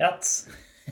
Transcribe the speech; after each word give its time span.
Herz. 0.00 0.48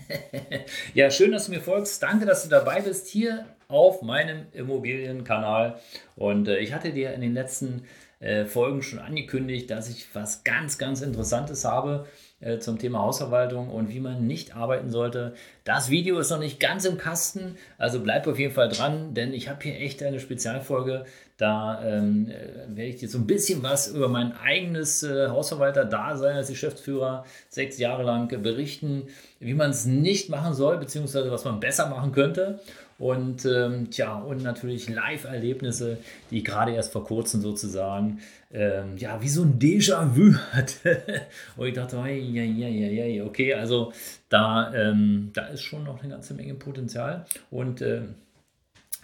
ja, 0.94 1.10
schön, 1.10 1.32
dass 1.32 1.46
du 1.46 1.52
mir 1.52 1.62
folgst. 1.62 2.02
Danke, 2.02 2.26
dass 2.26 2.42
du 2.42 2.50
dabei 2.50 2.82
bist 2.82 3.06
hier 3.08 3.46
auf 3.66 4.02
meinem 4.02 4.48
Immobilienkanal. 4.52 5.80
Und 6.14 6.46
äh, 6.46 6.58
ich 6.58 6.74
hatte 6.74 6.92
dir 6.92 7.14
in 7.14 7.22
den 7.22 7.32
letzten 7.32 7.84
äh, 8.20 8.44
Folgen 8.44 8.82
schon 8.82 8.98
angekündigt, 8.98 9.70
dass 9.70 9.88
ich 9.88 10.06
was 10.14 10.44
ganz, 10.44 10.78
ganz 10.78 11.02
Interessantes 11.02 11.64
habe 11.64 12.06
äh, 12.40 12.58
zum 12.58 12.78
Thema 12.78 13.00
Hausverwaltung 13.00 13.68
und 13.68 13.88
wie 13.88 14.00
man 14.00 14.26
nicht 14.26 14.56
arbeiten 14.56 14.90
sollte. 14.90 15.34
Das 15.64 15.90
Video 15.90 16.18
ist 16.18 16.30
noch 16.30 16.38
nicht 16.38 16.60
ganz 16.60 16.84
im 16.84 16.98
Kasten, 16.98 17.56
also 17.78 18.00
bleib 18.00 18.26
auf 18.26 18.38
jeden 18.38 18.54
Fall 18.54 18.68
dran, 18.68 19.14
denn 19.14 19.32
ich 19.32 19.48
habe 19.48 19.62
hier 19.62 19.76
echt 19.80 20.02
eine 20.02 20.20
Spezialfolge. 20.20 21.04
Da 21.36 21.80
ähm, 21.84 22.28
äh, 22.28 22.76
werde 22.76 22.90
ich 22.90 22.96
dir 22.96 23.08
so 23.08 23.18
ein 23.18 23.28
bisschen 23.28 23.62
was 23.62 23.86
über 23.88 24.08
mein 24.08 24.32
eigenes 24.36 25.04
äh, 25.04 25.28
Hausverwalter-Dasein 25.28 26.36
als 26.36 26.48
Geschäftsführer 26.48 27.24
sechs 27.48 27.78
Jahre 27.78 28.02
lang 28.02 28.28
berichten, 28.42 29.04
wie 29.38 29.54
man 29.54 29.70
es 29.70 29.84
nicht 29.84 30.30
machen 30.30 30.54
soll, 30.54 30.78
beziehungsweise 30.78 31.30
was 31.30 31.44
man 31.44 31.60
besser 31.60 31.88
machen 31.88 32.10
könnte. 32.10 32.58
Und 32.98 33.44
ähm, 33.44 33.90
tja, 33.90 34.16
und 34.16 34.42
natürlich 34.42 34.88
Live-Erlebnisse, 34.88 35.98
die 36.30 36.38
ich 36.38 36.44
gerade 36.44 36.72
erst 36.72 36.92
vor 36.92 37.04
kurzem 37.04 37.40
sozusagen, 37.40 38.18
ähm, 38.52 38.96
ja, 38.96 39.22
wie 39.22 39.28
so 39.28 39.42
ein 39.42 39.58
Déjà-vu 39.58 40.34
hatte. 40.52 41.02
und 41.56 41.68
ich 41.68 41.74
dachte, 41.74 41.96
ja, 41.96 42.04
ja, 42.06 42.68
ja, 42.68 43.04
ja, 43.04 43.24
okay, 43.24 43.54
also 43.54 43.92
da, 44.28 44.74
ähm, 44.74 45.30
da 45.32 45.46
ist 45.46 45.62
schon 45.62 45.84
noch 45.84 46.02
eine 46.02 46.12
ganze 46.12 46.34
Menge 46.34 46.54
Potenzial. 46.54 47.24
Und 47.50 47.82
ähm, 47.82 48.16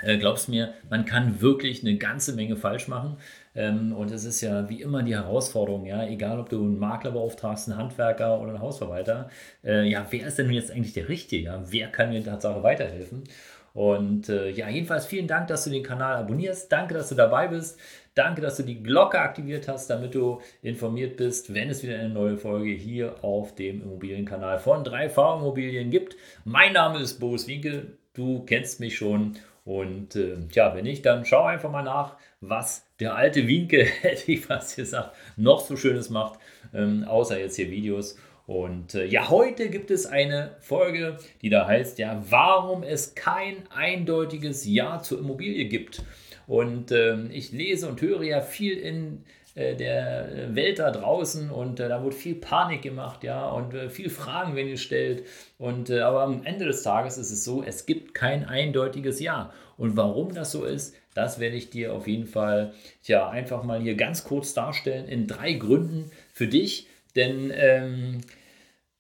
äh, 0.03 0.19
glaubst 0.19 0.49
mir, 0.49 0.75
man 0.91 1.05
kann 1.05 1.41
wirklich 1.41 1.83
eine 1.83 1.97
ganze 1.97 2.35
Menge 2.35 2.57
falsch 2.57 2.89
machen. 2.89 3.17
Ähm, 3.55 3.93
und 3.93 4.11
es 4.11 4.25
ist 4.25 4.41
ja 4.41 4.69
wie 4.69 4.83
immer 4.83 5.05
die 5.05 5.15
Herausforderung, 5.15 5.87
ja, 5.87 6.05
egal 6.05 6.41
ob 6.41 6.49
du 6.49 6.61
einen 6.61 6.79
Makler 6.79 7.13
beauftragst, 7.13 7.69
einen 7.69 7.79
Handwerker 7.79 8.41
oder 8.41 8.51
einen 8.51 8.61
Hausverwalter, 8.61 9.31
äh, 9.63 9.89
ja, 9.89 10.05
wer 10.11 10.27
ist 10.27 10.39
denn 10.39 10.51
jetzt 10.51 10.73
eigentlich 10.73 10.95
der 10.95 11.09
Richtige? 11.09 11.45
Ja? 11.45 11.63
Wer 11.69 11.89
kann 11.89 12.11
mir 12.11 12.25
Tatsache 12.25 12.63
weiterhelfen? 12.65 13.23
Und 13.75 14.29
äh, 14.29 14.51
ja, 14.51 14.69
jedenfalls 14.69 15.05
vielen 15.05 15.27
Dank, 15.27 15.49
dass 15.49 15.65
du 15.65 15.71
den 15.71 15.83
Kanal 15.83 16.15
abonnierst. 16.15 16.71
Danke, 16.71 16.95
dass 16.95 17.09
du 17.09 17.17
dabei 17.17 17.49
bist. 17.49 17.79
Danke, 18.15 18.41
dass 18.41 18.57
du 18.57 18.63
die 18.63 18.81
Glocke 18.81 19.19
aktiviert 19.19 19.67
hast, 19.67 19.91
damit 19.91 20.15
du 20.15 20.41
informiert 20.63 21.17
bist, 21.17 21.53
wenn 21.53 21.69
es 21.69 21.83
wieder 21.83 21.99
eine 21.99 22.09
neue 22.09 22.39
Folge 22.39 22.71
hier 22.71 23.25
auf 23.25 23.57
dem 23.57 23.83
Immobilienkanal 23.83 24.61
von 24.61 24.85
3V 24.85 25.41
Immobilien 25.41 25.91
gibt. 25.91 26.17
Mein 26.45 26.73
Name 26.73 27.01
ist 27.01 27.19
Boris 27.19 27.49
Winkel. 27.49 27.99
Du 28.13 28.45
kennst 28.45 28.79
mich 28.79 28.97
schon. 28.97 29.37
Und 29.65 30.15
äh, 30.15 30.37
ja, 30.53 30.77
wenn 30.77 30.85
nicht, 30.85 31.05
dann 31.05 31.25
schau 31.25 31.43
einfach 31.43 31.73
mal 31.73 31.83
nach, 31.83 32.17
was 32.41 32.87
der 33.01 33.17
alte 33.17 33.49
Winkel, 33.49 33.85
hätte 34.03 34.31
ich 34.31 34.47
fast 34.47 34.77
gesagt, 34.77 35.17
noch 35.37 35.59
so 35.59 35.75
Schönes 35.77 36.11
macht, 36.11 36.39
ähm, 36.73 37.03
außer 37.03 37.41
jetzt 37.41 37.57
hier 37.57 37.73
Videos. 37.73 38.17
Und 38.47 38.95
äh, 38.95 39.07
ja, 39.07 39.31
heute 39.31 39.71
gibt 39.71 39.91
es 39.91 40.07
eine 40.07 40.57
Folge, 40.61 41.19
die 41.41 41.49
da 41.49 41.67
heißt, 41.67 41.99
ja, 41.99 42.23
warum 42.29 42.83
es 42.83 43.15
kein 43.15 43.57
eindeutiges 43.75 44.67
Ja 44.67 45.01
zur 45.01 45.19
Immobilie 45.19 45.65
gibt. 45.67 46.03
Und 46.47 46.91
äh, 46.91 47.27
ich 47.29 47.53
lese 47.53 47.89
und 47.89 48.03
höre 48.03 48.23
ja 48.23 48.43
viel 48.43 48.77
in 48.77 49.25
äh, 49.55 49.77
der 49.77 50.55
Welt 50.55 50.81
da 50.81 50.91
draußen 50.91 51.49
und 51.51 51.79
äh, 51.79 51.89
da 51.89 52.03
wurde 52.03 52.17
viel 52.17 52.35
Panik 52.35 52.83
gemacht, 52.83 53.23
ja, 53.23 53.49
und 53.49 53.73
äh, 53.73 53.89
viel 53.89 54.11
Fragen 54.11 54.57
werden 54.57 54.71
gestellt. 54.71 55.25
Und 55.59 55.91
aber 55.91 56.23
am 56.23 56.45
Ende 56.45 56.67
des 56.67 56.83
Tages 56.83 57.19
ist 57.19 57.31
es 57.31 57.45
so, 57.45 57.63
es 57.63 57.87
gibt 57.87 58.15
kein 58.15 58.45
eindeutiges 58.45 59.21
Ja. 59.21 59.53
Und 59.77 59.97
warum 59.97 60.35
das 60.35 60.53
so 60.53 60.65
ist, 60.65 60.95
das 61.15 61.39
werde 61.39 61.57
ich 61.57 61.71
dir 61.71 61.95
auf 61.95 62.07
jeden 62.07 62.27
Fall 62.27 62.73
ja 63.05 63.29
einfach 63.29 63.63
mal 63.63 63.81
hier 63.81 63.95
ganz 63.95 64.25
kurz 64.25 64.55
darstellen 64.55 65.09
in 65.09 65.27
drei 65.27 65.53
Gründen 65.55 66.11
für 66.33 66.47
dich 66.47 66.89
denn 67.17 67.53
ähm, 67.55 68.21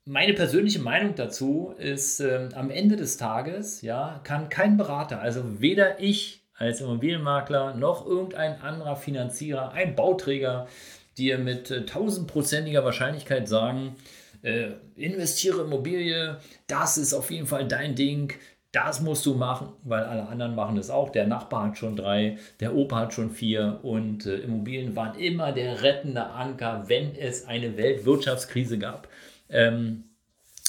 meine 0.05 0.35
persönliche 0.35 0.81
Meinung 0.81 1.15
dazu 1.15 1.75
ist, 1.79 2.21
ähm, 2.21 2.51
am 2.55 2.71
Ende 2.71 2.97
des 2.97 3.17
Tages 3.17 3.83
ja, 3.83 4.21
kann 4.25 4.49
kein 4.49 4.77
Berater, 4.77 5.21
also 5.21 5.61
weder 5.61 6.01
ich 6.01 6.43
als 6.57 6.81
Immobilienmakler 6.81 7.75
noch 7.75 8.07
irgendein 8.07 8.61
anderer 8.61 8.97
Finanzierer, 8.97 9.73
ein 9.73 9.97
Bauträger, 9.97 10.69
dir 11.17 11.39
mit 11.39 11.71
äh, 11.71 11.87
tausendprozentiger 11.87 12.85
Wahrscheinlichkeit 12.85 13.49
sagen, 13.49 13.97
äh, 14.43 14.73
investiere 14.97 15.63
Immobilie, 15.63 16.39
das 16.67 16.99
ist 16.99 17.15
auf 17.15 17.31
jeden 17.31 17.47
Fall 17.47 17.67
dein 17.67 17.95
Ding, 17.95 18.33
das 18.75 19.01
musst 19.01 19.25
du 19.25 19.35
machen, 19.35 19.69
weil 19.85 20.03
alle 20.03 20.27
anderen 20.27 20.57
machen 20.57 20.77
es 20.77 20.91
auch. 20.91 21.11
Der 21.11 21.29
Nachbar 21.29 21.69
hat 21.69 21.79
schon 21.79 21.95
drei, 21.95 22.39
der 22.59 22.75
Opa 22.75 23.01
hat 23.01 23.15
schon 23.15 23.31
vier 23.31 23.79
und 23.83 24.27
äh, 24.27 24.39
Immobilien 24.39 24.97
waren 24.97 25.17
immer 25.17 25.53
der 25.53 25.83
rettende 25.83 26.27
Anker, 26.27 26.85
wenn 26.89 27.15
es 27.15 27.47
eine 27.47 27.77
Weltwirtschaftskrise 27.77 28.79
gab. 28.79 29.09
Ähm, 29.49 30.05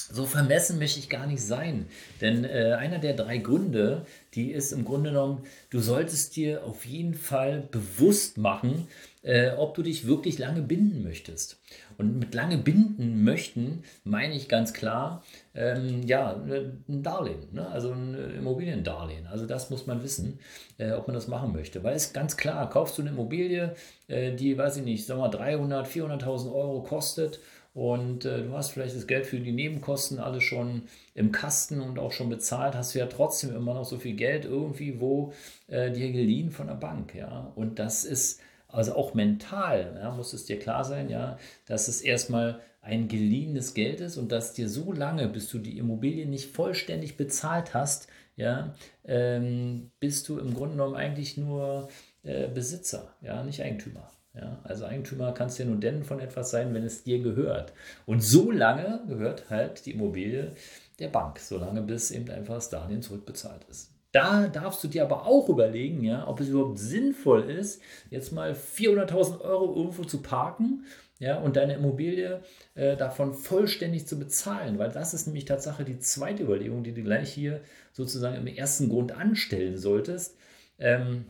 so 0.08 0.24
vermessen 0.24 0.78
möchte 0.78 1.00
ich 1.00 1.08
gar 1.08 1.26
nicht 1.26 1.42
sein. 1.42 1.86
Denn 2.20 2.44
äh, 2.44 2.76
einer 2.78 3.00
der 3.00 3.14
drei 3.14 3.38
Gründe, 3.38 4.06
die 4.34 4.52
ist 4.52 4.70
im 4.70 4.84
Grunde 4.84 5.10
genommen, 5.10 5.42
du 5.70 5.80
solltest 5.80 6.36
dir 6.36 6.64
auf 6.64 6.86
jeden 6.86 7.14
Fall 7.14 7.66
bewusst 7.72 8.38
machen, 8.38 8.86
äh, 9.26 9.50
ob 9.56 9.74
du 9.74 9.82
dich 9.82 10.06
wirklich 10.06 10.38
lange 10.38 10.62
binden 10.62 11.02
möchtest. 11.02 11.58
Und 11.98 12.18
mit 12.18 12.32
lange 12.32 12.58
binden 12.58 13.24
möchten 13.24 13.82
meine 14.04 14.34
ich 14.34 14.48
ganz 14.48 14.72
klar, 14.72 15.24
ähm, 15.54 16.02
ja, 16.06 16.40
ein 16.88 17.02
Darlehen, 17.02 17.52
ne? 17.52 17.66
also 17.68 17.90
ein 17.90 18.14
Immobiliendarlehen. 18.38 19.26
Also 19.26 19.46
das 19.46 19.68
muss 19.68 19.86
man 19.86 20.04
wissen, 20.04 20.38
äh, 20.78 20.92
ob 20.92 21.08
man 21.08 21.14
das 21.14 21.26
machen 21.26 21.52
möchte. 21.52 21.82
Weil 21.82 21.96
es 21.96 22.12
ganz 22.12 22.36
klar, 22.36 22.70
kaufst 22.70 22.98
du 22.98 23.02
eine 23.02 23.10
Immobilie, 23.10 23.74
äh, 24.06 24.32
die, 24.32 24.56
weiß 24.56 24.76
ich 24.76 24.84
nicht, 24.84 25.06
sagen 25.06 25.20
wir 25.20 25.28
300, 25.28 25.88
400.000 25.88 26.54
Euro 26.54 26.82
kostet 26.82 27.40
und 27.74 28.24
äh, 28.24 28.44
du 28.44 28.52
hast 28.52 28.70
vielleicht 28.70 28.94
das 28.94 29.08
Geld 29.08 29.26
für 29.26 29.40
die 29.40 29.52
Nebenkosten 29.52 30.20
alles 30.20 30.44
schon 30.44 30.84
im 31.14 31.32
Kasten 31.32 31.80
und 31.80 31.98
auch 31.98 32.12
schon 32.12 32.28
bezahlt, 32.28 32.76
hast 32.76 32.94
du 32.94 33.00
ja 33.00 33.06
trotzdem 33.06 33.54
immer 33.54 33.74
noch 33.74 33.84
so 33.84 33.98
viel 33.98 34.14
Geld 34.14 34.44
irgendwie 34.44 35.00
wo 35.00 35.32
äh, 35.66 35.90
dir 35.90 36.12
geliehen 36.12 36.52
von 36.52 36.68
der 36.68 36.74
Bank, 36.74 37.14
ja. 37.14 37.52
Und 37.56 37.80
das 37.80 38.04
ist 38.04 38.40
also 38.68 38.94
auch 38.94 39.14
mental, 39.14 39.98
ja, 40.00 40.10
muss 40.10 40.32
es 40.32 40.44
dir 40.44 40.58
klar 40.58 40.84
sein, 40.84 41.08
ja, 41.08 41.38
dass 41.66 41.88
es 41.88 42.00
erstmal 42.00 42.60
ein 42.80 43.08
geliehenes 43.08 43.74
Geld 43.74 44.00
ist 44.00 44.16
und 44.16 44.30
dass 44.30 44.54
dir 44.54 44.68
so 44.68 44.92
lange, 44.92 45.28
bis 45.28 45.48
du 45.48 45.58
die 45.58 45.78
Immobilie 45.78 46.26
nicht 46.26 46.52
vollständig 46.52 47.16
bezahlt 47.16 47.74
hast, 47.74 48.08
ja, 48.36 48.74
ähm, 49.04 49.90
bist 49.98 50.28
du 50.28 50.38
im 50.38 50.54
Grunde 50.54 50.76
genommen 50.76 50.94
eigentlich 50.94 51.36
nur 51.36 51.88
äh, 52.22 52.48
Besitzer, 52.48 53.14
ja, 53.22 53.42
nicht 53.42 53.62
Eigentümer. 53.62 54.10
Ja, 54.34 54.60
also 54.64 54.84
Eigentümer 54.84 55.32
kannst 55.32 55.58
du 55.58 55.62
ja 55.62 55.68
nur 55.68 55.80
denn 55.80 56.04
von 56.04 56.20
etwas 56.20 56.50
sein, 56.50 56.74
wenn 56.74 56.84
es 56.84 57.02
dir 57.04 57.22
gehört. 57.22 57.72
Und 58.04 58.20
so 58.22 58.50
lange 58.50 59.02
gehört 59.08 59.48
halt 59.48 59.86
die 59.86 59.92
Immobilie 59.92 60.52
der 60.98 61.08
Bank, 61.08 61.38
solange 61.40 61.80
bis 61.80 62.10
eben 62.10 62.30
einfach 62.30 62.56
das 62.56 62.68
Darlehen 62.68 63.00
zurückbezahlt 63.00 63.64
ist. 63.70 63.95
Da 64.16 64.48
darfst 64.48 64.82
du 64.82 64.88
dir 64.88 65.02
aber 65.02 65.26
auch 65.26 65.50
überlegen, 65.50 66.02
ja, 66.02 66.26
ob 66.26 66.40
es 66.40 66.48
überhaupt 66.48 66.78
sinnvoll 66.78 67.50
ist, 67.50 67.82
jetzt 68.08 68.32
mal 68.32 68.52
400.000 68.52 69.42
Euro 69.42 69.76
irgendwo 69.76 70.04
zu 70.04 70.22
parken 70.22 70.86
ja, 71.18 71.38
und 71.38 71.56
deine 71.56 71.74
Immobilie 71.74 72.40
äh, 72.74 72.96
davon 72.96 73.34
vollständig 73.34 74.06
zu 74.06 74.18
bezahlen, 74.18 74.78
weil 74.78 74.90
das 74.90 75.12
ist 75.12 75.26
nämlich 75.26 75.44
Tatsache 75.44 75.84
die 75.84 75.98
zweite 75.98 76.44
Überlegung, 76.44 76.82
die 76.82 76.94
du 76.94 77.02
gleich 77.02 77.30
hier 77.30 77.60
sozusagen 77.92 78.36
im 78.36 78.46
ersten 78.46 78.88
Grund 78.88 79.12
anstellen 79.12 79.76
solltest. 79.76 80.38
Ähm, 80.78 81.26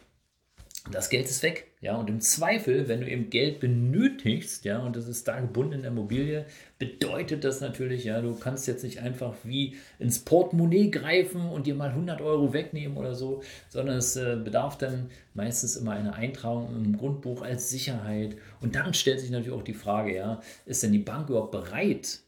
das 0.91 1.11
Geld 1.11 1.27
ist 1.27 1.43
weg. 1.43 1.73
Ja, 1.81 1.97
und 1.97 2.09
im 2.09 2.21
Zweifel, 2.21 2.88
wenn 2.88 3.00
du 3.00 3.09
eben 3.09 3.31
Geld 3.31 3.61
benötigst, 3.61 4.65
ja, 4.65 4.79
und 4.79 4.97
das 4.97 5.09
ist 5.09 5.27
da 5.29 5.41
gebunden 5.41 5.75
in 5.75 5.83
der 5.83 5.91
Immobilie, 5.91 6.47
bedeutet 6.79 7.44
das 7.44 7.61
natürlich, 7.61 8.05
ja, 8.05 8.21
du 8.21 8.35
kannst 8.35 8.67
jetzt 8.67 8.83
nicht 8.83 9.00
einfach 9.00 9.35
wie 9.44 9.77
ins 9.99 10.21
Portemonnaie 10.21 10.91
greifen 10.91 11.43
und 11.49 11.67
dir 11.67 11.75
mal 11.75 11.91
100 11.91 12.21
Euro 12.21 12.53
wegnehmen 12.53 12.97
oder 12.97 13.15
so, 13.15 13.43
sondern 13.69 13.99
es 13.99 14.17
äh, 14.17 14.37
bedarf 14.43 14.79
dann 14.79 15.11
meistens 15.35 15.77
immer 15.77 15.93
einer 15.93 16.15
Eintragung 16.15 16.75
im 16.75 16.97
Grundbuch 16.97 17.43
als 17.43 17.71
Sicherheit. 17.71 18.37
Und 18.61 18.75
dann 18.75 18.94
stellt 18.94 19.21
sich 19.21 19.31
natürlich 19.31 19.59
auch 19.59 19.65
die 19.65 19.75
Frage, 19.75 20.15
ja, 20.15 20.41
ist 20.65 20.82
denn 20.82 20.93
die 20.93 20.99
Bank 20.99 21.29
überhaupt 21.29 21.53
bereit, 21.53 22.21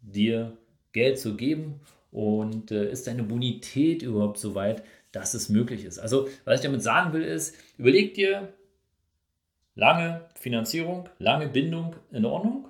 dir 0.00 0.56
Geld 0.92 1.18
zu 1.18 1.36
geben? 1.36 1.80
Und 2.12 2.70
äh, 2.70 2.90
ist 2.90 3.06
deine 3.08 3.24
Bonität 3.24 4.02
überhaupt 4.02 4.38
so 4.38 4.54
weit, 4.54 4.82
dass 5.12 5.34
es 5.34 5.48
möglich 5.48 5.84
ist. 5.84 5.98
Also, 5.98 6.28
was 6.44 6.60
ich 6.60 6.64
damit 6.64 6.82
sagen 6.82 7.12
will, 7.12 7.22
ist, 7.22 7.54
überleg 7.78 8.14
dir 8.14 8.52
lange 9.74 10.22
Finanzierung, 10.34 11.08
lange 11.18 11.48
Bindung 11.48 11.96
in 12.10 12.24
Ordnung. 12.24 12.68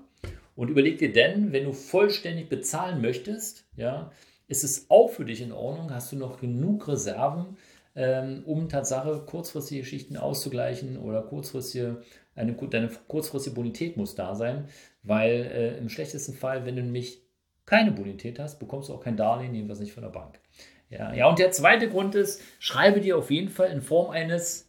Und 0.54 0.68
überleg 0.68 0.98
dir 0.98 1.12
denn, 1.12 1.52
wenn 1.52 1.64
du 1.64 1.72
vollständig 1.72 2.48
bezahlen 2.48 3.00
möchtest, 3.02 3.66
ja, 3.76 4.10
ist 4.48 4.64
es 4.64 4.86
auch 4.90 5.08
für 5.08 5.24
dich 5.24 5.40
in 5.42 5.52
Ordnung? 5.52 5.92
Hast 5.92 6.12
du 6.12 6.16
noch 6.16 6.40
genug 6.40 6.88
Reserven, 6.88 7.56
ähm, 7.94 8.42
um 8.46 8.68
Tatsache 8.68 9.22
kurzfristige 9.26 9.84
Schichten 9.84 10.16
auszugleichen 10.16 10.98
oder 10.98 11.22
kurzfristige, 11.22 12.02
eine, 12.34 12.52
deine 12.52 12.90
kurzfristige 13.08 13.54
Bonität 13.54 13.96
muss 13.96 14.14
da 14.14 14.34
sein, 14.34 14.68
weil 15.02 15.50
äh, 15.52 15.78
im 15.78 15.88
schlechtesten 15.88 16.34
Fall, 16.34 16.64
wenn 16.64 16.76
du 16.76 16.82
nämlich 16.82 17.22
keine 17.64 17.90
Bonität 17.90 18.38
hast, 18.38 18.58
bekommst 18.58 18.88
du 18.88 18.94
auch 18.94 19.00
kein 19.00 19.16
Darlehen, 19.16 19.54
jedenfalls 19.54 19.80
nicht 19.80 19.92
von 19.92 20.04
der 20.04 20.10
Bank. 20.10 20.38
Ja, 20.90 21.12
ja, 21.12 21.28
und 21.28 21.38
der 21.38 21.50
zweite 21.50 21.88
Grund 21.88 22.14
ist, 22.14 22.42
schreibe 22.58 23.00
dir 23.00 23.18
auf 23.18 23.30
jeden 23.30 23.48
Fall 23.48 23.70
in 23.70 23.82
Form 23.82 24.10
eines 24.10 24.68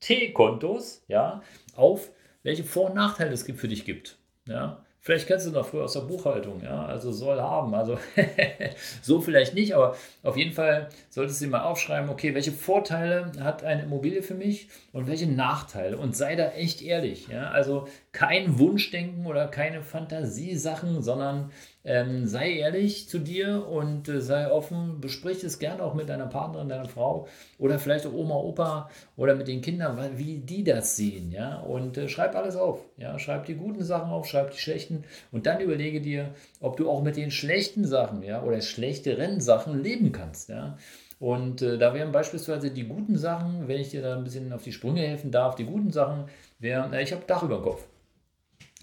T-Kontos 0.00 1.02
ja, 1.08 1.42
auf, 1.74 2.10
welche 2.42 2.64
Vor- 2.64 2.90
und 2.90 2.94
Nachteile 2.94 3.32
es 3.32 3.42
für 3.42 3.68
dich 3.68 3.84
gibt. 3.84 4.18
Ja. 4.46 4.84
Vielleicht 5.06 5.28
kennst 5.28 5.46
du 5.46 5.52
noch 5.52 5.68
früher 5.68 5.84
aus 5.84 5.92
der 5.92 6.00
Buchhaltung, 6.00 6.60
ja, 6.64 6.84
also 6.84 7.12
soll 7.12 7.40
haben. 7.40 7.72
Also 7.76 7.96
so 9.02 9.20
vielleicht 9.20 9.54
nicht, 9.54 9.72
aber 9.72 9.94
auf 10.24 10.36
jeden 10.36 10.52
Fall 10.52 10.88
solltest 11.10 11.40
du 11.40 11.44
dir 11.44 11.52
mal 11.52 11.62
aufschreiben, 11.62 12.10
okay, 12.10 12.34
welche 12.34 12.50
Vorteile 12.50 13.30
hat 13.38 13.62
eine 13.62 13.84
Immobilie 13.84 14.20
für 14.24 14.34
mich 14.34 14.68
und 14.92 15.06
welche 15.06 15.28
Nachteile 15.28 15.96
und 15.96 16.16
sei 16.16 16.34
da 16.34 16.48
echt 16.48 16.82
ehrlich, 16.82 17.28
ja. 17.28 17.52
Also 17.52 17.86
kein 18.10 18.58
Wunschdenken 18.58 19.26
oder 19.26 19.46
keine 19.46 19.80
Fantasiesachen, 19.80 21.00
sondern 21.02 21.52
ähm, 21.86 22.26
sei 22.26 22.54
ehrlich 22.54 23.08
zu 23.08 23.20
dir 23.20 23.66
und 23.68 24.08
äh, 24.08 24.20
sei 24.20 24.50
offen, 24.50 25.00
besprich 25.00 25.44
es 25.44 25.60
gerne 25.60 25.82
auch 25.84 25.94
mit 25.94 26.08
deiner 26.08 26.26
Partnerin, 26.26 26.68
deiner 26.68 26.88
Frau 26.88 27.28
oder 27.58 27.78
vielleicht 27.78 28.06
auch 28.06 28.12
Oma, 28.12 28.34
Opa 28.34 28.90
oder 29.16 29.36
mit 29.36 29.46
den 29.46 29.62
Kindern, 29.62 29.96
weil, 29.96 30.18
wie 30.18 30.38
die 30.38 30.64
das 30.64 30.96
sehen, 30.96 31.30
ja. 31.30 31.60
Und 31.60 31.96
äh, 31.96 32.08
schreib 32.08 32.34
alles 32.34 32.56
auf, 32.56 32.80
ja. 32.96 33.18
Schreib 33.20 33.46
die 33.46 33.54
guten 33.54 33.84
Sachen 33.84 34.10
auf, 34.10 34.26
schreib 34.26 34.50
die 34.50 34.58
schlechten 34.58 35.04
und 35.30 35.46
dann 35.46 35.60
überlege 35.60 36.00
dir, 36.00 36.34
ob 36.60 36.76
du 36.76 36.90
auch 36.90 37.02
mit 37.02 37.16
den 37.16 37.30
schlechten 37.30 37.84
Sachen, 37.84 38.24
ja, 38.24 38.42
oder 38.42 38.60
schlechteren 38.60 39.40
Sachen 39.40 39.80
leben 39.80 40.10
kannst, 40.10 40.48
ja. 40.48 40.76
Und 41.20 41.62
äh, 41.62 41.78
da 41.78 41.94
wären 41.94 42.12
beispielsweise 42.12 42.70
die 42.70 42.84
guten 42.84 43.16
Sachen, 43.16 43.68
wenn 43.68 43.80
ich 43.80 43.90
dir 43.90 44.02
da 44.02 44.16
ein 44.16 44.24
bisschen 44.24 44.52
auf 44.52 44.64
die 44.64 44.72
Sprünge 44.72 45.02
helfen 45.02 45.30
darf, 45.30 45.54
die 45.54 45.64
guten 45.64 45.92
Sachen 45.92 46.24
wären, 46.58 46.92
ich 46.94 47.12
habe 47.12 47.22
Dach 47.26 47.42
über 47.44 47.56
dem 47.56 47.62
Kopf. 47.62 47.86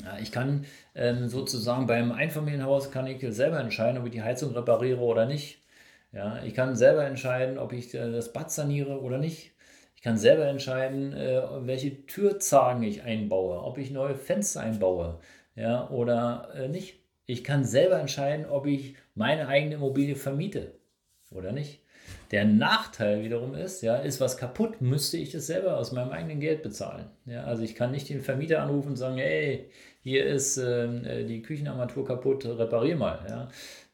Ja, 0.02 0.18
ich 0.20 0.32
kann 0.32 0.66
ähm, 0.96 1.28
sozusagen 1.30 1.86
beim 1.88 2.12
Einfamilienhaus 2.12 2.90
kann 2.92 3.06
ich 3.08 3.24
selber 3.34 3.60
entscheiden, 3.60 4.00
ob 4.00 4.06
ich 4.08 4.12
die 4.12 4.24
Heizung 4.24 4.54
repariere 4.54 5.00
oder 5.02 5.26
nicht. 5.26 5.62
Ja, 6.12 6.44
ich 6.44 6.54
kann 6.56 6.76
selber 6.76 7.06
entscheiden, 7.06 7.58
ob 7.58 7.74
ich 7.74 7.94
äh, 7.94 8.12
das 8.12 8.34
Bad 8.34 8.52
saniere 8.52 9.02
oder 9.02 9.18
nicht. 9.20 9.52
Ich 9.96 10.02
kann 10.02 10.18
selber 10.18 10.48
entscheiden, 10.48 11.14
äh, 11.14 11.42
welche 11.66 12.06
Türzagen 12.08 12.84
ich 12.84 13.04
einbaue, 13.04 13.62
ob 13.64 13.78
ich 13.78 13.92
neue 13.92 14.16
Fenster 14.16 14.62
einbaue 14.62 15.20
ja, 15.56 15.90
oder 15.90 16.50
äh, 16.56 16.68
nicht. 16.68 17.00
Ich 17.26 17.44
kann 17.44 17.64
selber 17.64 18.00
entscheiden, 18.00 18.46
ob 18.48 18.66
ich 18.66 18.96
meine 19.16 19.48
eigene 19.48 19.76
Immobilie 19.76 20.16
vermiete 20.16 20.74
oder 21.32 21.52
nicht. 21.52 21.83
Der 22.32 22.46
Nachteil 22.46 23.24
wiederum 23.24 23.56
ist, 23.56 23.82
ja, 23.82 23.98
ist 23.98 24.20
was 24.20 24.38
kaputt, 24.38 24.82
müsste 24.82 25.18
ich 25.18 25.32
das 25.32 25.48
selber 25.48 25.78
aus 25.78 25.92
meinem 25.92 26.12
eigenen 26.12 26.40
Geld 26.40 26.64
bezahlen. 26.64 27.06
Ja, 27.26 27.44
also 27.44 27.64
ich 27.64 27.76
kann 27.76 27.92
nicht 27.92 28.10
den 28.10 28.22
Vermieter 28.22 28.62
anrufen 28.62 28.90
und 28.90 28.96
sagen, 28.96 29.18
hey, 29.18 29.70
hier 30.02 30.26
ist 30.26 30.58
ähm, 30.58 31.06
äh, 31.06 31.24
die 31.24 31.42
Küchenarmatur 31.42 32.06
kaputt, 32.06 32.46
reparier 32.46 32.96
mal. 32.96 33.20
Ja. 33.28 33.50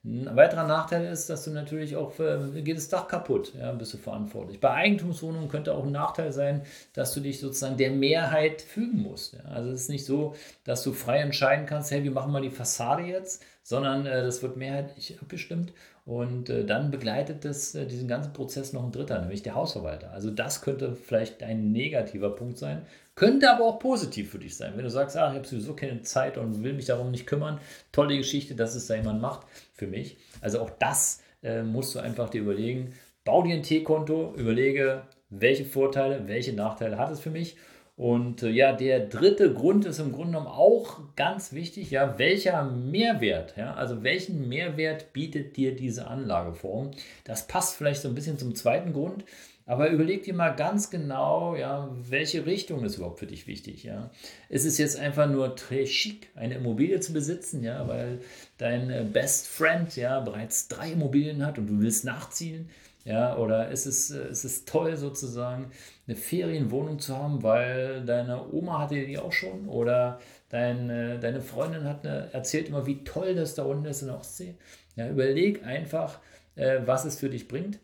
Ein 0.06 0.34
weiterer 0.38 0.66
Nachteil 0.66 1.12
ist, 1.12 1.30
dass 1.30 1.44
du 1.44 1.52
natürlich 1.52 1.98
auch, 1.98 2.18
äh, 2.20 2.62
geht 2.62 2.78
das 2.78 2.88
Dach 2.88 3.10
kaputt, 3.10 3.54
ja, 3.60 3.74
bist 3.74 3.94
du 3.94 3.98
verantwortlich. 3.98 4.62
Bei 4.62 4.72
Eigentumswohnungen 4.72 5.50
könnte 5.50 5.74
auch 5.74 5.84
ein 5.84 5.92
Nachteil 5.92 6.32
sein, 6.32 6.62
dass 6.94 7.14
du 7.14 7.20
dich 7.20 7.42
sozusagen 7.42 7.76
der 7.76 7.92
Mehrheit 7.92 8.62
fügen 8.62 9.02
musst. 9.02 9.34
Ja. 9.34 9.42
Also 9.50 9.72
es 9.72 9.82
ist 9.82 9.90
nicht 9.90 10.06
so, 10.06 10.36
dass 10.64 10.84
du 10.84 10.94
frei 10.94 11.20
entscheiden 11.20 11.66
kannst, 11.66 11.92
hey, 11.92 12.04
wir 12.04 12.12
machen 12.12 12.32
mal 12.32 12.42
die 12.42 12.50
Fassade 12.50 13.04
jetzt, 13.04 13.44
sondern 13.70 14.08
äh, 14.08 14.24
das 14.24 14.42
wird 14.42 14.58
mehrheitlich 14.58 15.20
abgestimmt 15.22 15.74
und 16.04 16.50
äh, 16.50 16.66
dann 16.66 16.90
begleitet 16.90 17.46
das, 17.46 17.76
äh, 17.76 17.86
diesen 17.86 18.08
ganzen 18.08 18.34
Prozess 18.34 18.74
noch 18.74 18.84
ein 18.84 18.92
Dritter, 18.92 19.20
nämlich 19.20 19.44
der 19.44 19.54
Hausverwalter. 19.54 20.12
Also 20.12 20.32
das 20.32 20.64
könnte 20.64 20.96
vielleicht 20.96 21.44
ein 21.44 21.72
negativer 21.72 22.32
Punkt 22.32 22.58
sein, 22.58 22.82
könnte 23.14 23.52
aber 23.52 23.66
auch 23.66 23.78
positiv 23.78 24.32
für 24.32 24.40
dich 24.40 24.58
sein. 24.58 24.74
Wenn 24.76 24.86
du 24.86 24.90
sagst, 24.90 25.16
ach, 25.16 25.30
ich 25.30 25.38
habe 25.38 25.48
sowieso 25.48 25.76
keine 25.76 26.02
Zeit 26.02 26.40
und 26.40 26.64
will 26.64 26.74
mich 26.74 26.86
darum 26.86 27.12
nicht 27.12 27.28
kümmern, 27.28 27.60
tolle 27.92 28.18
Geschichte, 28.18 28.56
dass 28.56 28.74
es 28.74 28.88
da 28.88 28.96
jemand 28.96 29.22
macht 29.22 29.46
für 29.76 29.86
mich. 29.86 30.18
Also 30.42 30.62
auch 30.62 30.72
das 30.72 31.22
äh, 31.44 31.62
musst 31.62 31.94
du 31.94 32.00
einfach 32.00 32.32
dir 32.32 32.42
überlegen. 32.42 32.96
Bau 33.24 33.44
dir 33.44 33.54
ein 33.54 33.62
T-Konto, 33.62 34.34
überlege, 34.36 35.04
welche 35.30 35.66
Vorteile, 35.66 36.28
welche 36.28 36.54
Nachteile 36.54 36.98
hat 36.98 37.12
es 37.12 37.20
für 37.20 37.30
mich 37.30 37.56
und 38.00 38.44
äh, 38.44 38.50
ja, 38.50 38.72
der 38.72 39.08
dritte 39.08 39.54
Grund 39.54 39.84
ist 39.84 40.00
im 40.00 40.14
Grunde 40.14 40.32
genommen 40.38 40.48
auch 40.48 41.02
ganz 41.18 41.52
wichtig, 41.52 41.92
ja, 41.92 42.18
welcher 42.18 42.64
Mehrwert, 42.64 43.56
ja, 43.58 43.74
also 43.74 44.04
welchen 44.04 44.48
Mehrwert 44.48 45.12
bietet 45.12 45.58
dir 45.58 45.76
diese 45.76 46.08
Anlageform? 46.08 46.92
Das 47.26 47.48
passt 47.48 47.76
vielleicht 47.76 48.02
so 48.02 48.08
ein 48.08 48.16
bisschen 48.16 48.38
zum 48.38 48.56
zweiten 48.56 48.94
Grund, 48.94 49.26
aber 49.70 49.92
überleg 49.92 50.24
dir 50.24 50.34
mal 50.34 50.50
ganz 50.56 50.90
genau, 50.90 51.56
ja, 51.56 51.96
welche 52.10 52.48
Richtung 52.48 52.84
ist 52.84 52.98
überhaupt 52.98 53.20
für 53.20 53.28
dich 53.28 53.46
wichtig, 53.46 53.84
ja? 53.84 54.10
Ist 54.50 54.66
es 54.66 54.80
jetzt 54.80 54.98
einfach 54.98 55.30
nur 55.30 55.56
très 55.56 55.86
chic, 55.86 56.28
eine 56.34 56.56
Immobilie 56.56 57.00
zu 57.02 57.14
besitzen, 57.14 57.62
ja, 57.64 57.88
weil 57.88 58.20
dein 58.58 58.90
äh, 58.90 59.04
Best 59.04 59.48
Friend 59.48 59.96
ja 59.96 60.22
bereits 60.22 60.70
drei 60.70 60.94
Immobilien 60.94 61.46
hat 61.46 61.60
und 61.60 61.68
du 61.68 61.82
willst 61.82 62.04
nachziehen? 62.04 62.68
Ja, 63.06 63.38
oder 63.38 63.70
ist 63.70 63.86
es, 63.86 64.10
äh, 64.10 64.32
ist 64.32 64.44
es 64.44 64.66
toll 64.66 64.98
sozusagen, 64.98 65.70
eine 66.08 66.18
Ferienwohnung 66.18 66.98
zu 66.98 67.16
haben, 67.16 67.44
weil 67.44 68.04
deine 68.04 68.52
Oma 68.52 68.80
hatte 68.80 68.96
die 69.06 69.20
auch 69.20 69.32
schon 69.32 69.70
oder 69.70 70.20
dein, 70.50 70.88
deine 71.22 71.42
Freundin 71.42 71.84
hat 71.84 72.08
eine, 72.08 72.34
erzählt 72.34 72.70
immer, 72.70 72.88
wie 72.88 73.04
toll 73.04 73.36
das 73.36 73.54
da 73.54 73.66
unten 73.66 73.86
ist 73.86 74.02
in 74.02 74.08
der 74.08 74.18
Ostsee. 74.18 74.56
Ja, 74.96 75.08
überleg 75.08 75.64
einfach, 75.64 76.18
äh, 76.56 76.80
was 76.86 77.06
es 77.06 77.20
für 77.20 77.30
dich 77.30 77.48
bringt. 77.48 77.78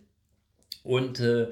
Und 0.84 1.20
äh, 1.20 1.48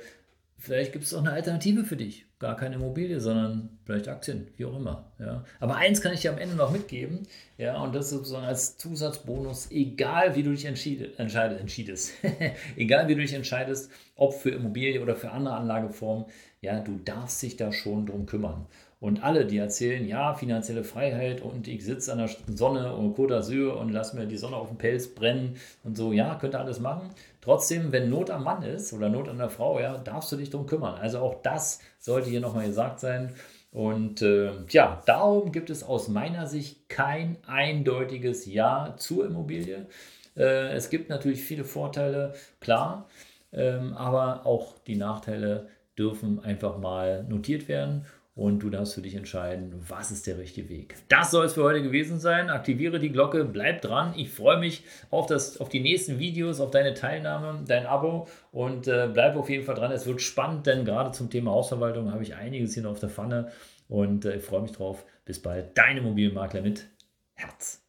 vielleicht 0.63 0.94
gibt 0.94 1.04
es 1.04 1.13
auch 1.13 1.19
eine 1.19 1.33
Alternative 1.33 1.83
für 1.83 1.98
dich. 1.98 2.25
Gar 2.39 2.56
keine 2.56 2.75
Immobilie, 2.75 3.19
sondern 3.19 3.77
vielleicht 3.86 4.07
Aktien, 4.07 4.48
wie 4.56 4.63
auch 4.63 4.75
immer. 4.75 5.12
Ja. 5.19 5.44
Aber 5.60 5.75
eins 5.75 6.01
kann 6.01 6.13
ich 6.13 6.21
dir 6.21 6.31
am 6.31 6.38
Ende 6.38 6.56
noch 6.56 6.71
mitgeben, 6.71 7.24
ja, 7.57 7.81
und 7.81 7.94
das 7.94 8.06
ist 8.06 8.12
sozusagen 8.12 8.45
als 8.45 8.77
Zusatzbonus, 8.77 9.71
egal 9.71 10.36
wie 10.36 10.44
du 10.44 10.51
dich 10.51 10.65
entscheidest, 10.65 11.19
entschiedest, 11.19 12.13
egal 12.77 13.10
wie 13.10 13.15
du 13.15 13.21
dich 13.21 13.33
entscheidest, 13.33 13.92
ob 14.15 14.33
für 14.33 14.51
Immobilie 14.51 15.01
oder 15.01 15.18
für 15.18 15.31
andere 15.31 15.56
Anlageformen, 15.56 16.25
ja, 16.62 16.80
du 16.80 16.98
darfst 17.04 17.44
dich 17.44 17.57
da 17.57 17.74
schon 17.74 18.06
drum 18.06 18.25
kümmern. 18.25 18.66
Und 19.01 19.21
alle, 19.21 19.45
die 19.45 19.57
erzählen, 19.57 20.07
ja, 20.07 20.33
finanzielle 20.33 20.86
Freiheit 20.86 21.42
und 21.42 21.68
ich 21.68 21.83
sitze 21.83 22.13
an 22.13 22.19
der 22.19 22.30
Sonne 22.48 22.95
und 22.95 23.18
Côte 23.18 23.33
d'Azur 23.33 23.74
und 23.74 23.89
lass 23.89 24.13
mir 24.13 24.25
die 24.27 24.38
Sonne 24.38 24.56
auf 24.56 24.69
den 24.69 24.77
Pelz 24.77 25.07
brennen 25.07 25.57
und 25.83 25.97
so, 25.97 26.14
ja, 26.14 26.35
könnt 26.35 26.56
ihr 26.56 26.61
alles 26.61 26.80
machen. 26.80 27.09
Trotzdem, 27.44 27.92
wenn 27.92 28.09
Not 28.09 28.30
am 28.30 28.45
Mann 28.45 28.64
ist 28.64 28.94
oder 28.94 29.09
Not 29.09 29.28
an 29.28 29.38
der 29.38 29.50
Frau, 29.50 29.78
ja, 29.78 29.97
darfst 29.97 30.31
du 30.31 30.38
dich 30.38 30.50
drum 30.50 30.66
kümmern. 30.66 30.95
Also 30.95 31.19
auch 31.19 31.42
das 31.42 31.81
sollte 32.00 32.30
hier 32.30 32.40
nochmal 32.40 32.68
gesagt 32.68 33.02
sein. 33.02 33.35
Und 33.73 34.21
äh, 34.21 34.52
ja, 34.69 35.02
darum 35.06 35.52
gibt 35.52 35.69
es 35.69 35.83
aus 35.83 36.07
meiner 36.07 36.47
Sicht 36.47 36.88
kein 36.88 37.35
eindeutiges 37.45 38.45
Ja 38.45 38.94
zur 38.95 39.26
Immobilie. 39.26 39.88
Äh, 40.38 40.71
es 40.73 40.90
gibt 40.90 41.09
natürlich 41.09 41.42
viele 41.42 41.66
Vorteile, 41.66 42.33
klar, 42.62 43.09
ähm, 43.52 43.94
aber 43.94 44.45
auch 44.45 44.78
die 44.88 44.95
Nachteile 44.95 45.68
dürfen 45.97 46.42
einfach 46.45 46.78
mal 46.78 47.26
notiert 47.26 47.68
werden 47.68 48.06
und 48.35 48.59
du 48.59 48.69
darfst 48.69 48.95
für 48.95 49.02
dich 49.02 49.16
entscheiden, 49.16 49.73
was 49.87 50.09
ist 50.09 50.25
der 50.25 50.37
richtige 50.37 50.68
Weg. 50.69 50.95
Das 51.07 51.31
soll 51.31 51.45
es 51.45 51.54
für 51.54 51.63
heute 51.63 51.83
gewesen 51.83 52.19
sein. 52.19 52.49
Aktiviere 52.49 52.99
die 52.99 53.11
Glocke, 53.11 53.45
bleib 53.45 53.81
dran. 53.81 54.13
Ich 54.18 54.31
freue 54.31 54.57
mich 54.57 54.83
auf, 55.11 55.28
das, 55.28 55.59
auf 55.61 55.69
die 55.69 55.81
nächsten 55.81 56.18
Videos, 56.18 56.59
auf 56.59 56.71
deine 56.71 56.95
Teilnahme, 56.95 57.63
dein 57.68 57.85
Abo 57.85 58.28
und 58.52 58.87
äh, 58.87 59.09
bleib 59.13 59.35
auf 59.35 59.49
jeden 59.49 59.63
Fall 59.63 59.75
dran. 59.75 59.92
Es 59.92 60.07
wird 60.07 60.21
spannend, 60.21 60.66
denn 60.66 60.83
gerade 60.83 61.11
zum 61.11 61.30
Thema 61.30 61.52
Hausverwaltung 61.52 62.11
habe 62.11 62.23
ich 62.23 62.35
einiges 62.35 62.73
hier 62.73 62.83
noch 62.83 62.92
auf 62.92 62.99
der 62.99 63.09
Pfanne 63.09 63.52
und 63.87 64.25
äh, 64.25 64.37
ich 64.37 64.44
freue 64.44 64.61
mich 64.61 64.71
drauf. 64.71 65.06
Bis 65.25 65.42
bald, 65.42 65.78
dein 65.78 65.97
Immobilienmakler 65.97 66.61
mit 66.61 66.87
Herz. 67.35 67.82